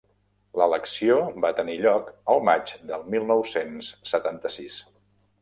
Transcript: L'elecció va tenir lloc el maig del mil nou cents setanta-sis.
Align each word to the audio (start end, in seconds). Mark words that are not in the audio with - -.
L'elecció 0.59 1.17
va 1.45 1.51
tenir 1.59 1.75
lloc 1.81 2.07
el 2.37 2.41
maig 2.49 2.73
del 2.93 3.05
mil 3.17 3.29
nou 3.33 3.45
cents 3.53 3.93
setanta-sis. 4.15 4.81